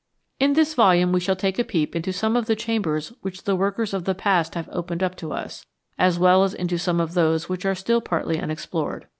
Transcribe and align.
In 0.39 0.53
this 0.53 0.73
volume 0.73 1.11
we 1.11 1.19
shall 1.19 1.35
take 1.35 1.59
a 1.59 1.63
peep 1.63 1.95
into 1.95 2.11
some 2.11 2.35
of 2.35 2.47
the 2.47 2.55
chambers 2.55 3.13
which 3.21 3.43
the 3.43 3.55
workers 3.55 3.93
of 3.93 4.05
the 4.05 4.15
past 4.15 4.55
have 4.55 4.67
opened 4.71 5.03
up 5.03 5.15
to 5.17 5.31
us, 5.31 5.63
as 5.95 6.17
well 6.17 6.43
as 6.43 6.55
into 6.55 6.79
some 6.79 6.99
of 6.99 7.13
those 7.13 7.47
which 7.47 7.65
are 7.67 7.75
still 7.75 8.01
partly 8.01 8.37
unex 8.37 8.67
plored. 8.67 9.03